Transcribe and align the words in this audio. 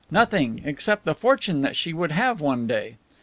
Nothing 0.09 0.63
except 0.65 1.05
the 1.05 1.13
fortune 1.13 1.61
that 1.61 1.75
she 1.75 1.93
would 1.93 2.11
have 2.11 2.41
one 2.41 2.65
day. 2.65 2.95